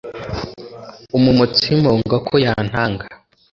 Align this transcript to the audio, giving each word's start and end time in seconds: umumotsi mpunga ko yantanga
umumotsi 1.17 1.67
mpunga 1.81 2.17
ko 2.27 2.33
yantanga 2.45 3.05